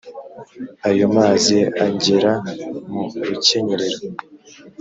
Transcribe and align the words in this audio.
ayo 0.89 1.05
mazi 1.15 1.57
angera 1.85 2.33
mu 2.91 3.01
rukenyerero 3.27 3.97